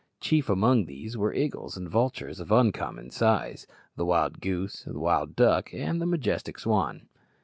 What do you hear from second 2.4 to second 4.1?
uncommon size, the